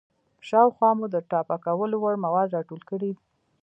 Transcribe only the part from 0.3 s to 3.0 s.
شاوخوا مو د ټاپه کولو وړ مواد راټول